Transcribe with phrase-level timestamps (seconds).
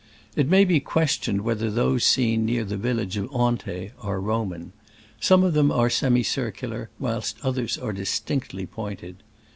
[0.35, 4.73] It may be questioned wheth er those seen near the village of Antey are Roman..
[5.19, 8.71] Some of them are semi circular, whilst others are distinctly.%'.
[8.73, 9.17] pointed.